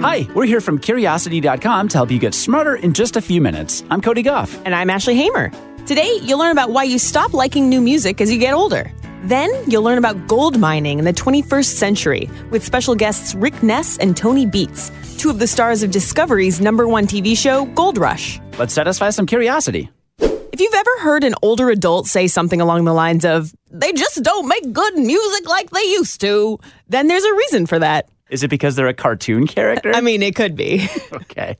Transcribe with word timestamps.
Hi, 0.00 0.26
we're 0.34 0.46
here 0.46 0.62
from 0.62 0.78
Curiosity.com 0.78 1.88
to 1.88 1.98
help 1.98 2.10
you 2.10 2.18
get 2.18 2.32
smarter 2.32 2.74
in 2.74 2.94
just 2.94 3.16
a 3.16 3.20
few 3.20 3.38
minutes. 3.42 3.84
I'm 3.90 4.00
Cody 4.00 4.22
Gough. 4.22 4.58
And 4.64 4.74
I'm 4.74 4.88
Ashley 4.88 5.14
Hamer. 5.14 5.50
Today, 5.84 6.18
you'll 6.22 6.38
learn 6.38 6.52
about 6.52 6.70
why 6.70 6.84
you 6.84 6.98
stop 6.98 7.34
liking 7.34 7.68
new 7.68 7.82
music 7.82 8.22
as 8.22 8.32
you 8.32 8.38
get 8.38 8.54
older. 8.54 8.90
Then, 9.24 9.50
you'll 9.66 9.82
learn 9.82 9.98
about 9.98 10.26
gold 10.26 10.58
mining 10.58 10.98
in 10.98 11.04
the 11.04 11.12
21st 11.12 11.66
century 11.66 12.30
with 12.50 12.64
special 12.64 12.94
guests 12.94 13.34
Rick 13.34 13.62
Ness 13.62 13.98
and 13.98 14.16
Tony 14.16 14.46
Beets, 14.46 14.90
two 15.18 15.28
of 15.28 15.38
the 15.38 15.46
stars 15.46 15.82
of 15.82 15.90
Discovery's 15.90 16.62
number 16.62 16.88
one 16.88 17.06
TV 17.06 17.36
show, 17.36 17.66
Gold 17.66 17.98
Rush. 17.98 18.40
Let's 18.58 18.72
satisfy 18.72 19.10
some 19.10 19.26
curiosity. 19.26 19.90
If 20.18 20.60
you've 20.60 20.72
ever 20.72 20.98
heard 21.00 21.24
an 21.24 21.34
older 21.42 21.68
adult 21.68 22.06
say 22.06 22.26
something 22.26 22.62
along 22.62 22.86
the 22.86 22.94
lines 22.94 23.26
of, 23.26 23.52
they 23.70 23.92
just 23.92 24.22
don't 24.22 24.48
make 24.48 24.72
good 24.72 24.94
music 24.96 25.46
like 25.46 25.68
they 25.68 25.84
used 25.84 26.22
to, 26.22 26.58
then 26.88 27.06
there's 27.06 27.24
a 27.24 27.34
reason 27.34 27.66
for 27.66 27.78
that. 27.78 28.08
Is 28.30 28.42
it 28.42 28.48
because 28.48 28.76
they're 28.76 28.88
a 28.88 28.94
cartoon 28.94 29.46
character? 29.46 29.92
I 29.94 30.00
mean, 30.00 30.22
it 30.22 30.34
could 30.34 30.56
be. 30.56 30.88
okay. 31.12 31.58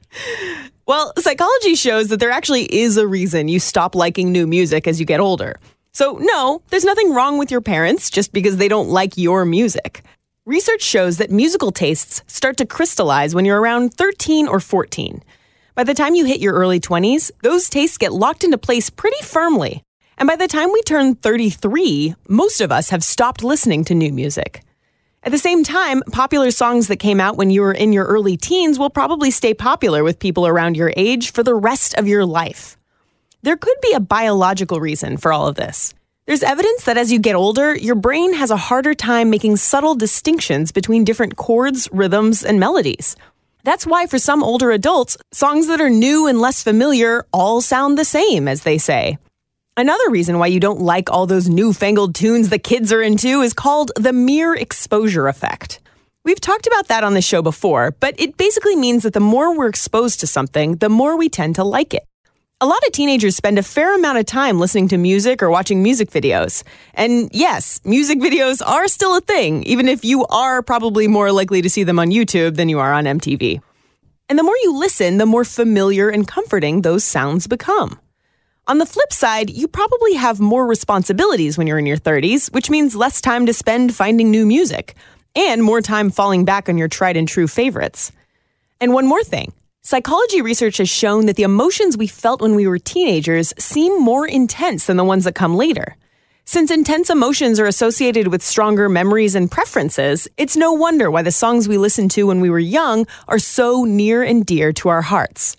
Well, 0.87 1.13
psychology 1.19 1.75
shows 1.75 2.09
that 2.09 2.21
there 2.21 2.31
actually 2.31 2.65
is 2.65 2.97
a 2.97 3.07
reason 3.07 3.49
you 3.49 3.61
stop 3.61 3.95
liking 3.95 4.33
new 4.33 4.47
music 4.47 4.87
as 4.87 4.99
you 4.99 5.07
get 5.07 5.21
older. 5.21 5.57
So, 5.93 6.19
no, 6.21 6.63
there's 6.71 6.85
nothing 6.85 7.13
wrong 7.13 7.39
with 7.39 7.51
your 7.51 7.61
parents 7.61 8.11
just 8.11 8.33
because 8.33 8.57
they 8.57 8.69
don't 8.69 8.89
like 8.89 9.19
your 9.19 9.45
music. 9.45 10.03
Research 10.47 10.83
shows 10.83 11.19
that 11.19 11.31
musical 11.31 11.71
tastes 11.71 12.23
start 12.27 12.57
to 12.57 12.67
crystallize 12.67 13.35
when 13.35 13.45
you're 13.45 13.61
around 13.61 13.95
13 13.95 14.49
or 14.49 14.61
14. 14.61 15.23
By 15.75 15.85
the 15.85 15.95
time 15.95 16.15
you 16.15 16.25
hit 16.25 16.41
your 16.41 16.55
early 16.55 16.81
20s, 16.81 17.31
those 17.43 17.69
tastes 17.69 17.99
get 17.99 18.13
locked 18.13 18.45
into 18.45 18.59
place 18.59 18.91
pretty 18.91 19.23
firmly. 19.23 19.83
And 20.19 20.27
by 20.27 20.37
the 20.37 20.49
time 20.49 20.73
we 20.73 20.83
turn 20.83 21.15
33, 21.15 22.15
most 22.29 22.61
of 22.61 22.71
us 22.73 22.91
have 22.91 23.03
stopped 23.03 23.43
listening 23.43 23.85
to 23.85 23.95
new 23.95 24.13
music. 24.13 24.63
At 25.23 25.33
the 25.33 25.39
same 25.39 25.63
time, 25.65 26.03
popular 26.13 26.51
songs 26.51 26.89
that 26.89 26.97
came 26.97 27.21
out 27.21 27.37
when 27.37 27.51
you 27.51 27.61
were 27.61 27.75
in 27.75 27.93
your 27.93 28.07
early 28.07 28.39
teens 28.39 28.79
will 28.79 28.89
probably 28.89 29.31
stay 29.31 29.53
popular 29.53 30.03
with 30.03 30.19
people 30.19 30.47
around 30.47 30.79
your 30.79 30.95
age 30.97 31.33
for 31.33 31.43
the 31.43 31.55
rest 31.55 31.95
of 31.95 32.09
your 32.09 32.25
life. 32.25 32.79
There 33.43 33.59
could 33.59 33.77
be 33.83 33.93
a 33.93 34.01
biological 34.01 34.81
reason 34.81 35.19
for 35.19 35.31
all 35.31 35.47
of 35.47 35.57
this. 35.57 35.93
There's 36.25 36.43
evidence 36.43 36.85
that 36.85 36.97
as 36.97 37.13
you 37.13 37.19
get 37.19 37.35
older, 37.35 37.77
your 37.77 37.97
brain 37.97 38.33
has 38.33 38.51
a 38.51 38.57
harder 38.57 38.95
time 38.95 39.29
making 39.29 39.59
subtle 39.59 39.95
distinctions 39.95 40.73
between 40.73 41.05
different 41.05 41.37
chords, 41.37 41.87
rhythms, 41.93 42.43
and 42.43 42.59
melodies. 42.59 43.15
That's 43.63 43.87
why, 43.87 44.07
for 44.07 44.19
some 44.19 44.43
older 44.43 44.71
adults, 44.71 45.19
songs 45.33 45.67
that 45.67 45.83
are 45.83 45.91
new 45.91 46.29
and 46.29 46.41
less 46.41 46.63
familiar 46.63 47.27
all 47.31 47.61
sound 47.61 47.99
the 47.99 48.07
same, 48.07 48.49
as 48.49 48.63
they 48.63 48.79
say. 48.79 49.19
Another 49.81 50.11
reason 50.11 50.39
why 50.39 50.49
you 50.49 50.61
don't 50.61 50.83
like 50.83 51.11
all 51.11 51.27
those 51.27 51.49
newfangled 51.49 52.15
tunes 52.15 52.51
the 52.51 52.59
kids 52.59 52.93
are 52.93 53.01
into 53.01 53.41
is 53.41 53.55
called 53.55 53.93
the 53.97 54.13
mere 54.13 54.55
exposure 54.55 55.27
effect. 55.27 55.81
We've 56.23 56.39
talked 56.39 56.67
about 56.67 56.89
that 56.89 57.03
on 57.03 57.15
the 57.15 57.23
show 57.23 57.41
before, 57.41 57.93
but 57.99 58.15
it 58.21 58.37
basically 58.37 58.77
means 58.77 59.05
that 59.05 59.15
the 59.15 59.21
more 59.21 59.57
we're 59.57 59.71
exposed 59.71 60.21
to 60.21 60.27
something, 60.27 60.77
the 60.77 60.91
more 60.91 61.17
we 61.17 61.31
tend 61.31 61.55
to 61.55 61.65
like 61.65 61.95
it. 61.95 62.05
A 62.61 62.67
lot 62.67 62.87
of 62.87 62.93
teenagers 62.93 63.37
spend 63.37 63.59
a 63.59 63.63
fair 63.63 63.95
amount 63.95 64.19
of 64.19 64.27
time 64.27 64.61
listening 64.61 64.89
to 64.89 64.99
music 64.99 65.43
or 65.43 65.49
watching 65.49 65.83
music 65.83 66.11
videos. 66.11 66.63
And 66.93 67.31
yes, 67.33 67.81
music 67.83 68.19
videos 68.19 68.61
are 68.61 68.87
still 68.87 69.17
a 69.17 69.23
thing, 69.23 69.63
even 69.63 69.89
if 69.89 70.05
you 70.05 70.27
are 70.27 70.61
probably 70.61 71.09
more 71.09 71.33
likely 71.33 71.63
to 71.63 71.71
see 71.71 71.85
them 71.85 71.99
on 71.99 72.11
YouTube 72.11 72.57
than 72.57 72.69
you 72.69 72.81
are 72.81 72.93
on 72.93 73.05
MTV. 73.05 73.63
And 74.29 74.39
the 74.39 74.43
more 74.43 74.59
you 74.59 74.79
listen, 74.79 75.17
the 75.17 75.25
more 75.25 75.47
familiar 75.47 76.11
and 76.11 76.29
comforting 76.29 76.83
those 76.83 77.03
sounds 77.03 77.47
become. 77.47 77.99
On 78.71 78.79
the 78.79 78.87
flip 78.87 79.13
side, 79.13 79.51
you 79.51 79.67
probably 79.67 80.15
have 80.15 80.39
more 80.39 80.65
responsibilities 80.65 81.59
when 81.59 81.67
you're 81.67 81.81
in 81.81 81.87
your 81.87 81.97
30s, 81.97 82.53
which 82.53 82.71
means 82.71 82.95
less 82.95 83.21
time 83.21 83.45
to 83.47 83.53
spend 83.53 83.97
finding 83.97 84.31
new 84.31 84.47
music 84.47 84.95
and 85.35 85.61
more 85.61 85.81
time 85.81 86.09
falling 86.09 86.45
back 86.45 86.69
on 86.69 86.79
your 86.79 86.87
tried 86.87 87.17
and 87.17 87.27
true 87.27 87.49
favorites. 87.49 88.13
And 88.81 88.95
one 88.95 89.09
more 89.09 89.25
thing 89.25 89.53
psychology 89.83 90.41
research 90.41 90.77
has 90.77 90.89
shown 90.89 91.27
that 91.27 91.35
the 91.35 91.43
emotions 91.43 91.97
we 91.97 92.07
felt 92.07 92.41
when 92.41 92.55
we 92.55 92.69
were 92.69 92.79
teenagers 92.79 93.53
seem 93.59 94.01
more 94.01 94.25
intense 94.25 94.87
than 94.87 94.97
the 94.97 95.03
ones 95.03 95.25
that 95.25 95.35
come 95.35 95.57
later. 95.57 95.97
Since 96.45 96.71
intense 96.71 97.11
emotions 97.11 97.59
are 97.59 97.67
associated 97.67 98.29
with 98.29 98.41
stronger 98.41 98.89
memories 98.89 99.35
and 99.35 99.51
preferences, 99.51 100.29
it's 100.37 100.57
no 100.57 100.73
wonder 100.73 101.11
why 101.11 101.23
the 101.23 101.33
songs 101.33 101.67
we 101.67 101.77
listened 101.77 102.13
to 102.13 102.29
when 102.29 102.41
we 102.41 102.51
were 102.51 102.61
young 102.61 103.09
are 103.27 103.41
so 103.41 103.83
near 103.83 104.23
and 104.23 104.47
dear 104.47 104.73
to 104.75 104.91
our 104.91 105.03
hearts. 105.03 105.57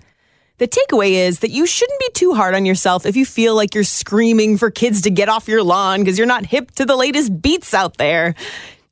The 0.62 0.68
takeaway 0.68 1.14
is 1.14 1.40
that 1.40 1.50
you 1.50 1.66
shouldn't 1.66 2.00
be 2.00 2.10
too 2.14 2.36
hard 2.36 2.54
on 2.54 2.68
yourself 2.68 3.08
if 3.08 3.16
you 3.16 3.26
feel 3.26 3.56
like 3.56 3.74
you're 3.74 3.84
screaming 3.84 4.60
for 4.60 4.70
kids 4.70 5.02
to 5.02 5.10
get 5.10 5.28
off 5.28 5.48
your 5.48 5.64
lawn 5.64 6.02
because 6.02 6.20
you're 6.20 6.28
not 6.28 6.46
hip 6.46 6.70
to 6.74 6.86
the 6.86 6.96
latest 6.96 7.42
beats 7.42 7.74
out 7.74 7.98
there. 7.98 8.36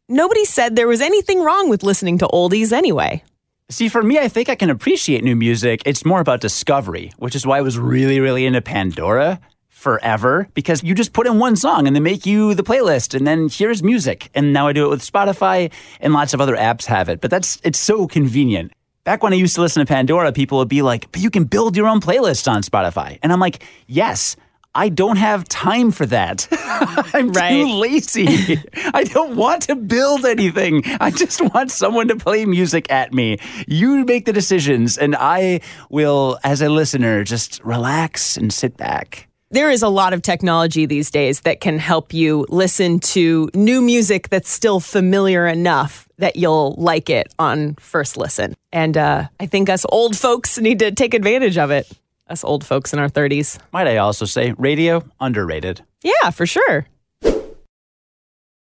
Nobody 0.07 0.45
said 0.45 0.75
there 0.75 0.87
was 0.87 0.99
anything 0.99 1.43
wrong 1.43 1.69
with 1.69 1.83
listening 1.83 2.17
to 2.17 2.27
oldies 2.29 2.71
anyway. 2.71 3.23
See, 3.69 3.87
for 3.87 4.01
me, 4.01 4.17
I 4.17 4.29
think 4.29 4.49
I 4.49 4.55
can 4.55 4.71
appreciate 4.71 5.23
new 5.23 5.35
music. 5.35 5.83
It's 5.85 6.03
more 6.03 6.21
about 6.21 6.41
discovery, 6.41 7.11
which 7.17 7.35
is 7.35 7.45
why 7.45 7.59
I 7.59 7.61
was 7.61 7.77
really, 7.77 8.19
really 8.19 8.47
into 8.47 8.63
Pandora 8.63 9.39
forever 9.67 10.49
because 10.55 10.83
you 10.83 10.95
just 10.95 11.13
put 11.13 11.27
in 11.27 11.37
one 11.37 11.55
song 11.55 11.85
and 11.85 11.95
they 11.95 11.99
make 11.99 12.25
you 12.25 12.55
the 12.55 12.63
playlist 12.63 13.13
and 13.13 13.27
then 13.27 13.47
here's 13.47 13.83
music. 13.83 14.31
And 14.33 14.53
now 14.53 14.67
I 14.67 14.73
do 14.73 14.87
it 14.87 14.89
with 14.89 15.05
Spotify 15.05 15.71
and 16.01 16.13
lots 16.13 16.33
of 16.33 16.41
other 16.41 16.55
apps 16.55 16.85
have 16.85 17.09
it. 17.09 17.21
But 17.21 17.29
that's 17.29 17.61
it's 17.63 17.77
so 17.77 18.07
convenient. 18.07 18.71
Back 19.03 19.23
when 19.23 19.33
I 19.33 19.37
used 19.37 19.55
to 19.55 19.61
listen 19.61 19.85
to 19.85 19.91
Pandora, 19.91 20.31
people 20.31 20.57
would 20.59 20.67
be 20.69 20.81
like, 20.81 21.11
but 21.11 21.21
you 21.21 21.29
can 21.29 21.45
build 21.45 21.75
your 21.77 21.87
own 21.87 21.99
playlist 22.01 22.51
on 22.51 22.61
Spotify. 22.61 23.17
And 23.23 23.31
I'm 23.31 23.39
like, 23.39 23.63
yes, 23.87 24.35
I 24.75 24.89
don't 24.89 25.15
have 25.15 25.47
time 25.47 25.89
for 25.91 26.05
that. 26.07 26.47
I'm 27.13 27.31
Right. 27.31 27.49
too 27.51 27.73
lazy. 27.75 28.61
I 28.93 29.05
don't 29.05 29.35
want 29.35 29.63
to 29.63 29.75
build 29.75 30.25
anything. 30.25 30.83
I 30.99 31.09
just 31.11 31.41
want 31.53 31.71
someone 31.71 32.07
to 32.09 32.17
play 32.17 32.45
music 32.45 32.91
at 32.91 33.13
me. 33.13 33.37
You 33.67 34.03
make 34.05 34.25
the 34.25 34.33
decisions, 34.33 34.97
and 34.97 35.15
I 35.15 35.61
will, 35.89 36.37
as 36.43 36.61
a 36.61 36.69
listener, 36.69 37.23
just 37.23 37.63
relax 37.63 38.37
and 38.37 38.53
sit 38.53 38.75
back. 38.77 39.28
There 39.51 39.71
is 39.71 39.81
a 39.81 39.89
lot 39.89 40.13
of 40.13 40.21
technology 40.21 40.85
these 40.85 41.09
days 41.09 41.41
that 41.41 41.59
can 41.59 41.79
help 41.79 42.13
you 42.13 42.45
listen 42.49 42.99
to 42.99 43.49
new 43.55 43.81
music 43.81 44.29
that's 44.29 44.47
still 44.47 44.79
familiar 44.79 45.47
enough 45.47 46.07
that 46.19 46.35
you'll 46.35 46.75
like 46.77 47.09
it 47.09 47.33
on 47.39 47.73
first 47.79 48.15
listen. 48.15 48.53
And 48.71 48.95
uh, 48.95 49.27
I 49.39 49.47
think 49.47 49.67
us 49.67 49.87
old 49.89 50.15
folks 50.15 50.59
need 50.59 50.77
to 50.79 50.91
take 50.91 51.15
advantage 51.15 51.57
of 51.57 51.71
it. 51.71 51.91
Us 52.27 52.43
old 52.43 52.63
folks 52.63 52.93
in 52.93 52.99
our 52.99 53.09
30s. 53.09 53.57
Might 53.73 53.87
I 53.87 53.97
also 53.97 54.25
say, 54.25 54.53
radio, 54.59 55.03
underrated. 55.19 55.81
Yeah, 56.03 56.29
for 56.29 56.45
sure. 56.45 56.85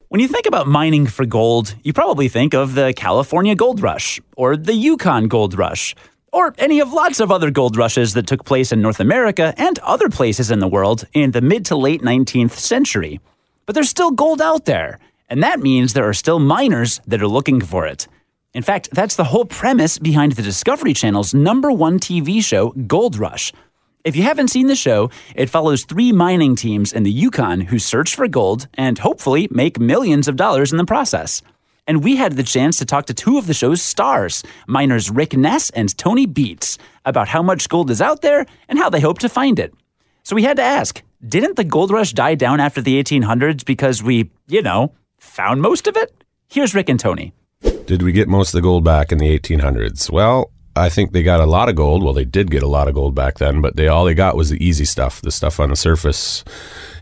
When 0.10 0.22
you 0.22 0.28
think 0.28 0.46
about 0.46 0.68
mining 0.68 1.08
for 1.08 1.26
gold, 1.26 1.74
you 1.82 1.92
probably 1.92 2.30
think 2.30 2.54
of 2.54 2.76
the 2.76 2.94
California 2.96 3.56
Gold 3.56 3.82
Rush, 3.82 4.22
or 4.36 4.56
the 4.56 4.74
Yukon 4.74 5.28
Gold 5.28 5.58
Rush, 5.58 5.96
or 6.38 6.54
any 6.60 6.80
of 6.80 6.94
lots 6.94 7.20
of 7.20 7.32
other 7.32 7.50
gold 7.50 7.76
rushes 7.76 8.14
that 8.14 8.28
took 8.28 8.46
place 8.46 8.72
in 8.72 8.80
North 8.80 9.00
America 9.00 9.56
and 9.58 9.80
other 9.80 10.08
places 10.08 10.52
in 10.52 10.60
the 10.60 10.68
world 10.68 11.04
in 11.14 11.32
the 11.32 11.42
mid 11.42 11.66
to 11.66 11.76
late 11.76 12.04
19th 12.04 12.52
century. 12.52 13.20
But 13.66 13.74
there's 13.74 13.90
still 13.90 14.12
gold 14.12 14.40
out 14.40 14.66
there, 14.66 15.00
and 15.30 15.42
that 15.42 15.62
means 15.62 15.94
there 15.94 16.08
are 16.08 16.14
still 16.14 16.38
miners 16.38 17.02
that 17.08 17.24
are 17.24 17.28
looking 17.28 17.60
for 17.60 17.88
it. 17.88 18.08
In 18.54 18.62
fact, 18.62 18.90
that's 18.92 19.16
the 19.16 19.24
whole 19.24 19.46
premise 19.46 19.98
behind 19.98 20.34
the 20.34 20.44
Discovery 20.44 20.94
Channel's 20.94 21.34
number 21.34 21.72
one 21.72 21.98
TV 21.98 22.44
show, 22.44 22.70
Gold 22.86 23.18
Rush. 23.18 23.52
If 24.04 24.16
you 24.16 24.22
haven't 24.22 24.50
seen 24.50 24.68
the 24.68 24.76
show, 24.76 25.10
it 25.36 25.50
follows 25.50 25.86
three 25.86 26.12
mining 26.12 26.56
teams 26.56 26.94
in 26.94 27.02
the 27.02 27.12
Yukon 27.12 27.62
who 27.62 27.80
search 27.80 28.16
for 28.16 28.28
gold 28.28 28.68
and 28.76 29.00
hopefully 29.00 29.48
make 29.50 29.80
millions 29.80 30.28
of 30.28 30.36
dollars 30.36 30.72
in 30.72 30.78
the 30.78 30.86
process. 30.86 31.42
And 31.88 32.04
we 32.04 32.18
had 32.18 32.34
the 32.34 32.44
chance 32.44 32.78
to 32.78 32.86
talk 32.86 33.06
to 33.06 33.14
two 33.14 33.38
of 33.38 33.48
the 33.48 33.54
show's 33.54 33.82
stars, 33.82 34.44
miners 34.68 35.10
Rick 35.10 35.38
Ness 35.38 35.70
and 35.70 35.98
Tony 35.98 36.26
Beets, 36.26 36.78
about 37.06 37.30
how 37.30 37.42
much 37.42 37.70
gold 37.70 37.90
is 37.90 38.02
out 38.02 38.22
there 38.22 38.46
and 38.68 38.78
how 38.78 38.90
they 38.90 39.00
hope 39.00 39.20
to 39.20 39.30
find 39.30 39.58
it. 39.58 39.74
So 40.24 40.36
we 40.36 40.44
had 40.44 40.58
to 40.58 40.64
ask 40.64 41.02
didn't 41.26 41.56
the 41.56 41.64
gold 41.64 41.90
rush 41.90 42.12
die 42.12 42.36
down 42.36 42.60
after 42.60 42.82
the 42.82 43.02
1800s 43.02 43.66
because 43.66 44.04
we, 44.04 44.30
you 44.48 44.62
know, 44.62 44.94
found 45.18 45.62
most 45.62 45.88
of 45.88 45.96
it? 45.96 46.14
Here's 46.50 46.76
Rick 46.76 46.90
and 46.90 47.00
Tony. 47.00 47.34
Did 47.86 48.04
we 48.04 48.12
get 48.12 48.28
most 48.28 48.50
of 48.50 48.58
the 48.58 48.62
gold 48.62 48.84
back 48.84 49.12
in 49.12 49.18
the 49.18 49.40
1800s? 49.40 50.12
Well, 50.12 50.52
I 50.78 50.90
think 50.90 51.12
they 51.12 51.24
got 51.24 51.40
a 51.40 51.46
lot 51.46 51.70
of 51.70 51.76
gold. 51.76 52.04
Well, 52.04 52.14
they 52.14 52.26
did 52.26 52.52
get 52.52 52.64
a 52.64 52.68
lot 52.68 52.88
of 52.88 52.94
gold 52.94 53.16
back 53.16 53.38
then, 53.38 53.62
but 53.62 53.76
they 53.76 53.88
all 53.88 54.06
they 54.06 54.14
got 54.14 54.36
was 54.38 54.50
the 54.50 54.64
easy 54.64 54.86
stuff, 54.86 55.22
the 55.22 55.32
stuff 55.32 55.60
on 55.60 55.70
the 55.70 55.76
surface, 55.76 56.44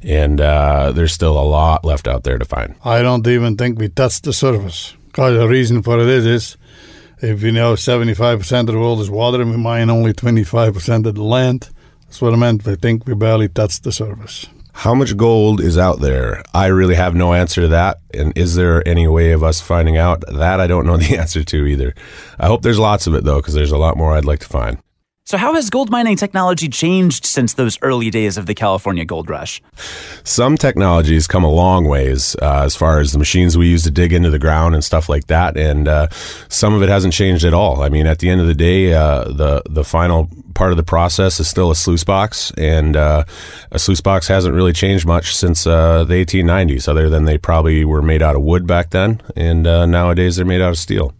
and 0.01 0.41
uh, 0.41 0.91
there's 0.91 1.13
still 1.13 1.37
a 1.37 1.43
lot 1.43 1.85
left 1.85 2.07
out 2.07 2.23
there 2.23 2.37
to 2.37 2.45
find. 2.45 2.75
I 2.83 3.01
don't 3.01 3.27
even 3.27 3.57
think 3.57 3.79
we 3.79 3.89
touched 3.89 4.23
the 4.23 4.33
surface. 4.33 4.95
Because 5.07 5.37
the 5.37 5.47
reason 5.47 5.81
for 5.81 5.99
it 5.99 6.07
is, 6.07 6.25
is 6.25 6.57
if 7.21 7.41
you 7.41 7.51
know 7.51 7.73
75% 7.73 8.59
of 8.59 8.65
the 8.67 8.79
world 8.79 8.99
is 8.99 9.09
water 9.09 9.41
and 9.41 9.51
we 9.51 9.57
mine 9.57 9.89
only 9.89 10.11
25% 10.11 11.05
of 11.05 11.15
the 11.15 11.23
land, 11.23 11.69
that's 12.03 12.21
what 12.21 12.33
I 12.33 12.35
meant. 12.35 12.67
I 12.67 12.75
think 12.75 13.05
we 13.07 13.13
barely 13.13 13.47
touched 13.47 13.83
the 13.83 13.91
surface. 13.91 14.47
How 14.77 14.93
much 14.93 15.15
gold 15.15 15.61
is 15.61 15.77
out 15.77 16.01
there? 16.01 16.43
I 16.53 16.67
really 16.67 16.95
have 16.95 17.15
no 17.15 17.33
answer 17.33 17.61
to 17.61 17.69
that. 17.69 18.01
And 18.13 18.37
is 18.37 18.55
there 18.55 18.85
any 18.85 19.07
way 19.07 19.31
of 19.31 19.41
us 19.41 19.61
finding 19.61 19.95
out? 19.95 20.21
That 20.27 20.59
I 20.59 20.67
don't 20.67 20.85
know 20.85 20.97
the 20.97 21.17
answer 21.19 21.45
to 21.45 21.65
either. 21.65 21.95
I 22.37 22.47
hope 22.47 22.61
there's 22.61 22.77
lots 22.77 23.07
of 23.07 23.15
it 23.15 23.23
though, 23.23 23.37
because 23.37 23.53
there's 23.53 23.71
a 23.71 23.77
lot 23.77 23.97
more 23.97 24.13
I'd 24.13 24.25
like 24.25 24.41
to 24.41 24.47
find. 24.47 24.77
So, 25.27 25.39
how 25.39 25.55
has 25.55 25.71
gold 25.71 25.89
mining 25.89 26.17
technology 26.17 26.69
changed 26.69 27.25
since 27.25 27.55
those 27.55 27.79
early 27.81 28.11
days 28.11 28.37
of 28.37 28.45
the 28.45 28.53
California 28.53 29.05
gold 29.05 29.27
rush? 29.27 29.59
Some 30.23 30.55
technologies 30.55 31.25
come 31.25 31.43
a 31.43 31.49
long 31.49 31.85
ways 31.85 32.35
uh, 32.43 32.61
as 32.63 32.75
far 32.75 32.99
as 32.99 33.11
the 33.11 33.17
machines 33.17 33.57
we 33.57 33.67
use 33.67 33.81
to 33.85 33.91
dig 33.91 34.13
into 34.13 34.29
the 34.29 34.37
ground 34.37 34.75
and 34.75 34.83
stuff 34.83 35.09
like 35.09 35.25
that, 35.25 35.57
and 35.57 35.87
uh, 35.87 36.09
some 36.47 36.75
of 36.75 36.83
it 36.83 36.89
hasn't 36.89 37.11
changed 37.11 37.43
at 37.43 37.55
all. 37.55 37.81
I 37.81 37.89
mean, 37.89 38.05
at 38.05 38.19
the 38.19 38.29
end 38.29 38.39
of 38.39 38.45
the 38.45 38.53
day, 38.53 38.93
uh, 38.93 39.23
the 39.23 39.63
the 39.67 39.83
final 39.83 40.29
part 40.53 40.69
of 40.69 40.77
the 40.77 40.83
process 40.83 41.39
is 41.39 41.47
still 41.47 41.71
a 41.71 41.75
sluice 41.75 42.03
box, 42.03 42.51
and 42.55 42.95
uh, 42.95 43.23
a 43.71 43.79
sluice 43.79 44.01
box 44.01 44.27
hasn't 44.27 44.53
really 44.53 44.73
changed 44.73 45.07
much 45.07 45.35
since 45.35 45.65
uh, 45.65 46.03
the 46.03 46.23
1890s, 46.23 46.87
other 46.87 47.09
than 47.09 47.25
they 47.25 47.39
probably 47.39 47.83
were 47.83 48.03
made 48.03 48.21
out 48.21 48.35
of 48.35 48.43
wood 48.43 48.67
back 48.67 48.91
then, 48.91 49.19
and 49.35 49.65
uh, 49.65 49.87
nowadays 49.87 50.35
they're 50.35 50.45
made 50.45 50.61
out 50.61 50.69
of 50.69 50.77
steel. 50.77 51.15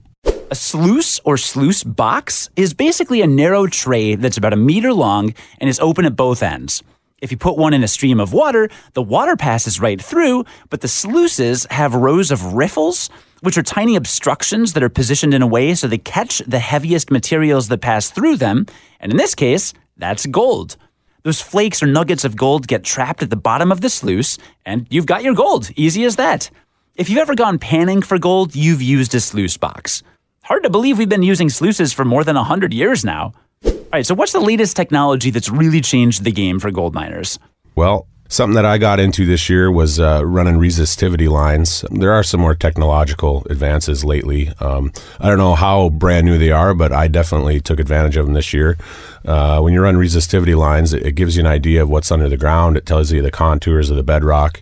A 0.56 0.58
sluice 0.58 1.20
or 1.26 1.36
sluice 1.36 1.84
box 1.84 2.50
is 2.56 2.74
basically 2.74 3.22
a 3.22 3.28
narrow 3.28 3.68
tray 3.68 4.16
that's 4.16 4.38
about 4.38 4.54
a 4.54 4.56
meter 4.56 4.94
long 4.94 5.34
and 5.60 5.70
is 5.70 5.82
open 5.82 6.06
at 6.06 6.16
both 6.16 6.42
ends. 6.42 6.82
If 7.22 7.30
you 7.30 7.38
put 7.38 7.58
one 7.58 7.74
in 7.74 7.84
a 7.84 7.90
stream 7.90 8.22
of 8.22 8.32
water, 8.32 8.70
the 8.94 9.02
water 9.02 9.36
passes 9.36 9.82
right 9.82 10.02
through, 10.02 10.46
but 10.70 10.80
the 10.80 10.88
sluices 10.88 11.68
have 11.72 11.94
rows 11.94 12.32
of 12.32 12.54
riffles, 12.54 13.10
which 13.42 13.58
are 13.58 13.64
tiny 13.64 13.98
obstructions 13.98 14.72
that 14.72 14.82
are 14.82 14.88
positioned 14.88 15.34
in 15.34 15.42
a 15.42 15.46
way 15.46 15.76
so 15.76 15.90
they 15.90 15.98
catch 15.98 16.38
the 16.48 16.60
heaviest 16.60 17.12
materials 17.12 17.68
that 17.68 17.82
pass 17.82 18.10
through 18.10 18.38
them. 18.38 18.66
And 19.02 19.12
in 19.12 19.18
this 19.18 19.36
case, 19.36 19.74
that's 19.98 20.26
gold. 20.26 20.78
Those 21.24 21.42
flakes 21.42 21.84
or 21.84 21.88
nuggets 21.88 22.24
of 22.24 22.38
gold 22.38 22.70
get 22.70 22.86
trapped 22.86 23.22
at 23.22 23.30
the 23.30 23.36
bottom 23.36 23.74
of 23.74 23.82
the 23.82 23.90
sluice, 23.90 24.38
and 24.66 24.88
you've 24.90 25.06
got 25.06 25.22
your 25.22 25.36
gold. 25.36 25.70
Easy 25.76 26.06
as 26.06 26.16
that. 26.16 26.50
If 26.96 27.10
you've 27.10 27.20
ever 27.20 27.36
gone 27.36 27.60
panning 27.60 28.02
for 28.02 28.18
gold, 28.18 28.56
you've 28.56 28.82
used 28.82 29.14
a 29.16 29.20
sluice 29.20 29.58
box. 29.58 30.02
Hard 30.46 30.62
to 30.62 30.70
believe 30.70 31.00
we've 31.00 31.10
been 31.10 31.24
using 31.24 31.50
sluices 31.50 31.92
for 31.92 32.06
more 32.06 32.24
than 32.24 32.36
100 32.36 32.72
years 32.72 33.04
now. 33.04 33.34
All 33.66 33.74
right, 33.92 34.06
so 34.06 34.14
what's 34.14 34.32
the 34.32 34.40
latest 34.40 34.76
technology 34.76 35.32
that's 35.32 35.50
really 35.50 35.82
changed 35.82 36.24
the 36.24 36.32
game 36.32 36.60
for 36.60 36.70
gold 36.70 36.94
miners? 36.94 37.40
Well, 37.74 38.06
something 38.28 38.54
that 38.54 38.64
I 38.64 38.78
got 38.78 39.00
into 39.00 39.26
this 39.26 39.50
year 39.50 39.72
was 39.72 40.00
uh, 40.00 40.24
running 40.24 40.60
resistivity 40.60 41.28
lines. 41.28 41.84
There 41.90 42.12
are 42.12 42.22
some 42.22 42.42
more 42.42 42.54
technological 42.54 43.44
advances 43.50 44.06
lately. 44.06 44.50
Um, 44.60 44.94
I 45.20 45.30
don't 45.30 45.40
know 45.40 45.56
how 45.56 45.90
brand 45.90 46.28
new 46.28 46.38
they 46.38 46.52
are, 46.52 46.76
but 46.76 46.94
I 46.94 47.08
definitely 47.08 47.60
took 47.60 47.80
advantage 47.80 48.16
of 48.16 48.28
them 48.28 48.36
this 48.36 48.54
year. 48.54 48.78
Uh, 49.26 49.62
when 49.62 49.74
you 49.74 49.82
run 49.82 49.96
resistivity 49.96 50.56
lines, 50.56 50.94
it, 50.94 51.16
gives 51.16 51.38
you 51.38 51.40
an 51.40 51.48
idea 51.48 51.82
of 51.82 51.90
what's 51.90 52.12
under 52.12 52.30
the 52.30 52.38
ground. 52.38 52.78
It 52.78 52.86
tells 52.86 53.12
you 53.12 53.24
the 53.24 53.32
contours 53.32 53.90
of 53.90 53.98
the 53.98 54.04
bedrock 54.04 54.62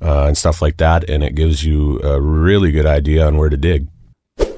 uh, 0.00 0.26
and 0.26 0.38
stuff 0.38 0.62
like 0.62 0.76
that, 0.76 1.10
and 1.10 1.24
it 1.24 1.34
gives 1.34 1.64
you 1.64 2.00
a 2.02 2.20
really 2.20 2.70
good 2.70 2.86
idea 2.86 3.26
on 3.26 3.36
where 3.36 3.48
to 3.48 3.56
dig. 3.56 3.88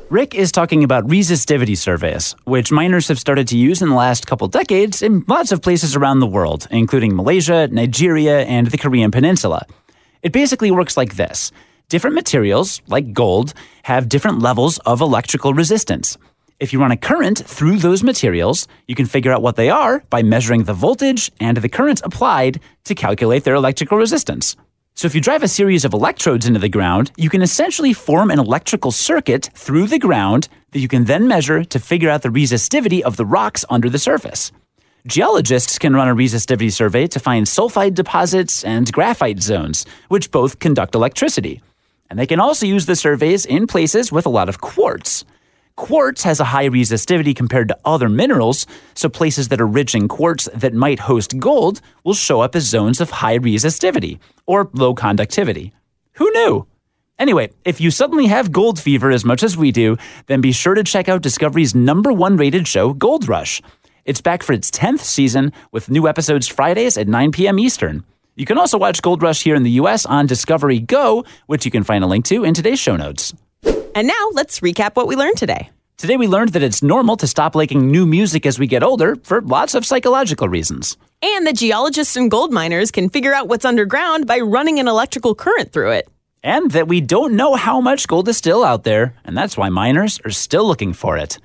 Rick 0.08 0.36
is 0.36 0.52
talking 0.52 0.84
about 0.84 1.08
resistivity 1.08 1.76
surveys, 1.76 2.36
which 2.44 2.70
miners 2.70 3.08
have 3.08 3.18
started 3.18 3.48
to 3.48 3.58
use 3.58 3.82
in 3.82 3.88
the 3.88 3.96
last 3.96 4.24
couple 4.24 4.46
decades 4.46 5.02
in 5.02 5.24
lots 5.26 5.50
of 5.50 5.60
places 5.60 5.96
around 5.96 6.20
the 6.20 6.28
world, 6.28 6.68
including 6.70 7.16
Malaysia, 7.16 7.66
Nigeria, 7.72 8.44
and 8.44 8.68
the 8.68 8.78
Korean 8.78 9.10
Peninsula. 9.10 9.66
It 10.22 10.30
basically 10.30 10.70
works 10.70 10.96
like 10.96 11.16
this 11.16 11.50
different 11.88 12.14
materials, 12.14 12.82
like 12.86 13.12
gold, 13.12 13.52
have 13.82 14.08
different 14.08 14.38
levels 14.38 14.78
of 14.86 15.00
electrical 15.00 15.52
resistance. 15.52 16.16
If 16.60 16.72
you 16.72 16.80
run 16.80 16.92
a 16.92 16.96
current 16.96 17.38
through 17.44 17.78
those 17.78 18.04
materials, 18.04 18.68
you 18.86 18.94
can 18.94 19.06
figure 19.06 19.32
out 19.32 19.42
what 19.42 19.56
they 19.56 19.70
are 19.70 20.04
by 20.08 20.22
measuring 20.22 20.64
the 20.64 20.72
voltage 20.72 21.32
and 21.40 21.56
the 21.56 21.68
current 21.68 22.00
applied 22.04 22.60
to 22.84 22.94
calculate 22.94 23.42
their 23.42 23.56
electrical 23.56 23.98
resistance. 23.98 24.56
So 24.98 25.04
if 25.04 25.14
you 25.14 25.20
drive 25.20 25.43
a 25.43 25.48
series 25.48 25.84
of 25.84 25.93
electrodes 25.93 26.46
into 26.46 26.58
the 26.58 26.70
ground, 26.70 27.12
you 27.19 27.28
can 27.28 27.43
essentially 27.43 27.93
form 27.93 28.31
an 28.31 28.38
electrical 28.38 28.90
circuit 28.90 29.50
through 29.52 29.88
the 29.88 29.98
ground 29.98 30.48
that 30.70 30.78
you 30.81 30.88
can 30.88 31.04
then 31.04 31.28
measure 31.28 31.64
to 31.64 31.78
figure 31.78 32.08
out 32.08 32.22
the 32.22 32.31
resistivity 32.31 33.02
of 33.02 33.19
the 33.19 33.26
rocks 33.26 33.62
under 33.69 33.90
the 33.90 33.98
surface. 33.98 34.52
Geologists 35.06 35.78
can 35.78 35.94
run 35.94 36.08
a 36.08 36.14
resistivity 36.14 36.72
survey 36.72 37.06
to 37.08 37.20
find 37.20 37.44
sulfide 37.44 37.93
deposits 37.93 38.64
and 38.64 38.90
graphite 38.90 39.43
zones, 39.43 39.84
which 40.08 40.31
both 40.31 40.60
conduct 40.60 40.94
electricity. 40.94 41.60
And 42.08 42.19
they 42.19 42.26
can 42.26 42.40
also 42.40 42.64
use 42.64 42.87
the 42.87 42.96
surveys 42.96 43.44
in 43.44 43.66
places 43.66 44.10
with 44.10 44.25
a 44.25 44.31
lot 44.31 44.49
of 44.49 44.62
quartz. 44.62 45.26
Quartz 45.76 46.23
has 46.23 46.40
a 46.40 46.44
high 46.44 46.69
resistivity 46.69 47.37
compared 47.37 47.69
to 47.69 47.78
other 47.84 48.08
minerals, 48.08 48.67
so 48.94 49.11
places 49.11 49.49
that 49.49 49.61
are 49.61 49.67
rich 49.67 49.94
in 49.94 50.08
quartz 50.08 50.49
that 50.55 50.73
might 50.73 51.00
host 51.00 51.38
gold 51.38 51.82
will 52.02 52.14
show 52.14 52.40
up 52.40 52.56
as 52.56 52.64
zones 52.64 53.00
of 53.00 53.11
high 53.11 53.38
resistivity 53.38 54.19
or 54.46 54.70
low 54.73 54.94
conductivity. 54.94 55.75
Who 56.14 56.31
knew? 56.32 56.67
Anyway, 57.19 57.50
if 57.64 57.81
you 57.81 57.90
suddenly 57.90 58.26
have 58.26 58.52
gold 58.52 58.81
fever 58.81 59.11
as 59.11 59.25
much 59.25 59.43
as 59.43 59.56
we 59.56 59.70
do, 59.70 59.96
then 60.26 60.40
be 60.40 60.52
sure 60.52 60.75
to 60.75 60.82
check 60.82 61.08
out 61.08 61.23
Discovery's 61.23 61.75
number 61.75 62.12
one 62.12 62.38
rated 62.38 62.67
show, 62.67 62.94
Gold 62.94 63.28
Rush. 63.28 63.61
It's 64.06 64.20
back 64.23 64.43
for 64.43 64.55
its 64.55 64.70
10th 64.70 65.00
season 65.00 65.52
with 65.73 65.90
new 65.90 66.08
episodes 66.08 66.49
Fridays 66.49 66.96
at 66.96 67.08
9 67.08 67.32
p.m. 67.32 67.58
Eastern. 67.58 68.05
You 68.34 68.46
can 68.46 68.58
also 68.58 68.78
watch 68.78 69.02
Gold 69.02 69.23
Rush 69.23 69.43
here 69.43 69.55
in 69.55 69.62
the 69.62 69.73
US 69.73 70.06
on 70.06 70.26
Discovery 70.26 70.78
Go, 70.78 71.25
which 71.46 71.64
you 71.64 71.70
can 71.70 71.84
find 71.84 72.02
a 72.02 72.06
link 72.06 72.25
to 72.26 72.44
in 72.44 72.55
today's 72.55 72.78
show 72.78 72.96
notes. 72.96 73.34
And 73.96 74.06
now 74.06 74.28
let's 74.32 74.60
recap 74.60 74.94
what 74.94 75.06
we 75.06 75.16
learned 75.16 75.38
today. 75.38 75.70
Today 75.96 76.19
we 76.19 76.28
learned 76.28 76.50
that 76.50 76.62
it's 76.62 76.82
normal 76.82 77.16
to 77.16 77.26
stop 77.26 77.54
liking 77.54 77.90
new 77.90 78.04
music 78.04 78.44
as 78.44 78.58
we 78.58 78.66
get 78.66 78.82
older 78.82 79.16
for 79.22 79.40
lots 79.40 79.75
of 79.75 79.87
psychological 79.87 80.50
reasons. 80.50 80.98
And 81.22 81.46
that 81.46 81.56
geologists 81.56 82.14
and 82.14 82.31
gold 82.31 82.52
miners 82.52 82.90
can 82.90 83.08
figure 83.08 83.32
out 83.32 83.48
what's 83.48 83.64
underground 83.64 84.26
by 84.26 84.40
running 84.40 84.78
an 84.78 84.87
electrical 84.87 85.34
current 85.34 85.72
through 85.72 85.93
it. 85.93 86.10
And 86.43 86.72
that 86.72 86.88
we 86.88 87.00
don't 87.00 87.37
know 87.37 87.54
how 87.54 87.81
much 87.81 88.06
gold 88.06 88.28
is 88.28 88.37
still 88.37 88.64
out 88.64 88.84
there, 88.84 89.14
and 89.25 89.34
that's 89.34 89.56
why 89.56 89.70
miners 89.70 90.20
are 90.26 90.31
still 90.31 90.66
looking 90.66 90.92
for 90.92 91.16
it. 91.16 91.38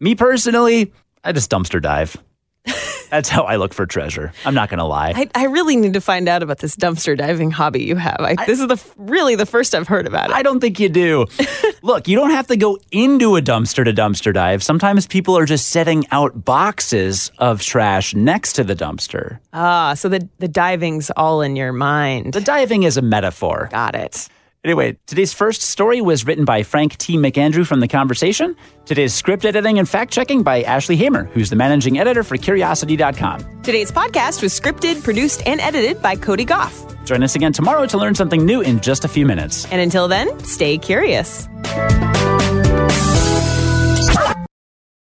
Me 0.00 0.14
personally, 0.14 0.94
I 1.22 1.32
just 1.32 1.50
dumpster 1.50 1.82
dive. 1.82 2.16
That's 3.10 3.28
how 3.28 3.44
I 3.44 3.56
look 3.56 3.74
for 3.74 3.86
treasure. 3.86 4.32
I'm 4.44 4.54
not 4.54 4.68
going 4.68 4.78
to 4.78 4.84
lie. 4.84 5.12
I, 5.14 5.28
I, 5.34 5.44
really 5.46 5.76
need 5.76 5.94
to 5.94 6.00
find 6.00 6.28
out 6.28 6.42
about 6.42 6.58
this 6.58 6.76
dumpster 6.76 7.16
diving 7.16 7.50
hobby 7.50 7.84
you 7.84 7.96
have. 7.96 8.16
I, 8.20 8.34
I, 8.38 8.46
this 8.46 8.60
is 8.60 8.66
the 8.66 8.82
really 8.96 9.34
the 9.34 9.46
first 9.46 9.74
I've 9.74 9.88
heard 9.88 10.06
about 10.06 10.30
it. 10.30 10.36
I 10.36 10.42
don't 10.42 10.60
think 10.60 10.78
you 10.78 10.88
do. 10.88 11.26
look, 11.82 12.08
you 12.08 12.16
don't 12.16 12.30
have 12.30 12.46
to 12.48 12.56
go 12.56 12.78
into 12.90 13.36
a 13.36 13.40
dumpster 13.42 13.84
to 13.84 13.92
dumpster 13.92 14.32
dive. 14.32 14.62
Sometimes 14.62 15.06
people 15.06 15.36
are 15.38 15.46
just 15.46 15.68
setting 15.68 16.06
out 16.10 16.44
boxes 16.44 17.30
of 17.38 17.62
trash 17.62 18.14
next 18.14 18.54
to 18.54 18.64
the 18.64 18.74
dumpster. 18.74 19.38
Ah, 19.52 19.94
so 19.94 20.08
the 20.08 20.28
the 20.38 20.48
diving's 20.48 21.10
all 21.16 21.42
in 21.42 21.56
your 21.56 21.72
mind. 21.72 22.32
The 22.32 22.40
diving 22.40 22.82
is 22.82 22.96
a 22.96 23.02
metaphor. 23.02 23.68
Got 23.70 23.94
it. 23.94 24.28
Anyway, 24.64 24.98
today's 25.06 25.32
first 25.32 25.62
story 25.62 26.00
was 26.00 26.26
written 26.26 26.44
by 26.44 26.64
Frank 26.64 26.96
T. 26.98 27.16
McAndrew 27.16 27.64
from 27.66 27.78
The 27.78 27.86
Conversation. 27.86 28.56
Today's 28.86 29.14
script 29.14 29.44
editing 29.44 29.78
and 29.78 29.88
fact 29.88 30.12
checking 30.12 30.42
by 30.42 30.62
Ashley 30.62 30.96
Hamer, 30.96 31.24
who's 31.26 31.48
the 31.48 31.56
managing 31.56 31.98
editor 31.98 32.24
for 32.24 32.36
Curiosity.com. 32.36 33.62
Today's 33.62 33.92
podcast 33.92 34.42
was 34.42 34.58
scripted, 34.58 35.02
produced, 35.04 35.46
and 35.46 35.60
edited 35.60 36.02
by 36.02 36.16
Cody 36.16 36.44
Gough. 36.44 36.84
Join 37.04 37.22
us 37.22 37.36
again 37.36 37.52
tomorrow 37.52 37.86
to 37.86 37.98
learn 37.98 38.16
something 38.16 38.44
new 38.44 38.60
in 38.60 38.80
just 38.80 39.04
a 39.04 39.08
few 39.08 39.24
minutes. 39.26 39.64
And 39.66 39.80
until 39.80 40.08
then, 40.08 40.38
stay 40.40 40.76
curious. 40.76 41.46